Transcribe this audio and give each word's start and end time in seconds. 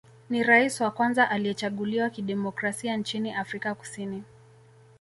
Ni 0.29 0.43
rais 0.43 0.81
wa 0.81 0.91
kwanza 0.91 1.29
aliyechaguliwa 1.29 2.09
kidemokrasia 2.09 2.97
nchini 2.97 3.33
Afrika 3.33 3.75
Kusini 3.75 4.23